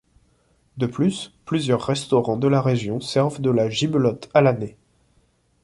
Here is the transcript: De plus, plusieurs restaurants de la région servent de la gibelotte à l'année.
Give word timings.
De 0.77 0.87
plus, 0.87 1.31
plusieurs 1.45 1.83
restaurants 1.85 2.35
de 2.37 2.47
la 2.47 2.59
région 2.59 2.99
servent 3.01 3.39
de 3.39 3.51
la 3.51 3.69
gibelotte 3.69 4.29
à 4.33 4.41
l'année. 4.41 4.75